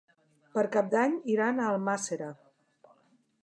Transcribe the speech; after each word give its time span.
Per 0.57 0.63
Cap 0.75 0.87
d'Any 0.95 1.13
iran 1.35 1.61
a 1.61 1.69
Almàssera. 1.75 2.33